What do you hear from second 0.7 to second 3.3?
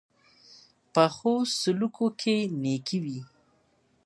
پخو سلوکو کې نېکي وي